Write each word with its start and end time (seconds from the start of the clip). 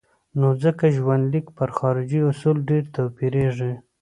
نو 0.39 0.47
ځکه 0.63 0.85
ژوندلیک 0.95 1.45
پر 1.57 1.69
خارجي 1.77 2.21
اصل 2.31 2.55
ډېر 2.69 2.83
توپیرېږي. 2.95 3.73